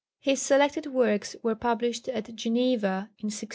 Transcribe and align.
His 0.19 0.41
selected 0.41 0.87
works 0.87 1.35
were 1.43 1.53
published 1.53 2.07
at 2.07 2.23
Geneva 2.35 3.09
in 3.19 3.27
1660. 3.29 3.49